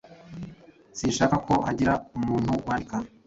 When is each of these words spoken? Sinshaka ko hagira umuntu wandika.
Sinshaka 0.97 1.35
ko 1.45 1.53
hagira 1.67 1.93
umuntu 2.17 2.51
wandika. 2.67 2.95